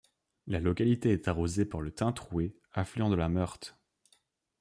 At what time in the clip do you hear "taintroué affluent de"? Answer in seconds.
1.91-3.15